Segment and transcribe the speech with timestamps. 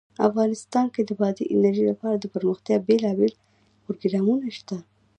[0.27, 3.33] افغانستان کې د بادي انرژي لپاره دپرمختیا بېلابېل
[3.83, 4.77] پروګرامونه شته.